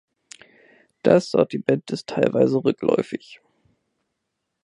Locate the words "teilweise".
2.07-2.57